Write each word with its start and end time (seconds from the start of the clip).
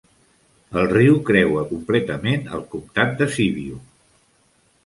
El 0.81 0.87
riu 0.93 1.19
creua 1.27 1.67
completament 1.73 2.49
el 2.61 2.65
comtat 2.75 3.15
de 3.21 3.31
Sibiu. 3.37 3.81